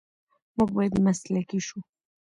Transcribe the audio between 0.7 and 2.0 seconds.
باید مسلکي شو.